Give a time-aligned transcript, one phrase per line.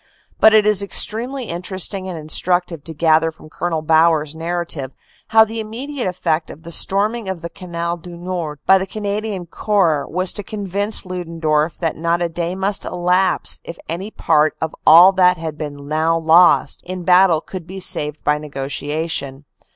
[0.39, 3.83] But it is extremely interesting and instructive to gather from Col.
[3.83, 4.95] Bauer s narra tive
[5.27, 9.45] how the immediate effect of the storming of the Canal du Nord by the Canadian
[9.45, 14.73] Corps was to convince Ludendorff that not a day must elapse if any part of
[14.87, 19.45] all that had been now lost in battle could be saved by negotiation.